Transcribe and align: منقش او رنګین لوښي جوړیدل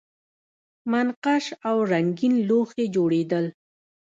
منقش 0.91 1.45
او 1.69 1.77
رنګین 1.91 2.33
لوښي 2.47 2.85
جوړیدل 2.95 3.45